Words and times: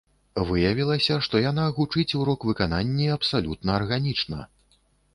Выявілася, 0.51 1.17
што 1.27 1.43
яна 1.51 1.67
гучыць 1.77 2.07
у 2.21 2.23
рок-выкананні 2.31 3.13
абсалютна 3.21 3.69
арганічна. 3.83 4.39